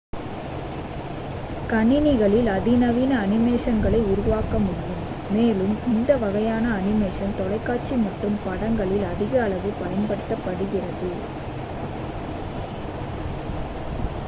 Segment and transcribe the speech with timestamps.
[1.69, 5.03] கணினிகளில் அதிநவீன அனிமேஷன்களை உருவாக்க முடியும்
[5.29, 11.11] மேலும் இந்த வகையான அனிமேஷன் தொலைக்காட்சி மற்றும் படங்களில் அதிகளவில் பயன்படுத்தப்படுகிறது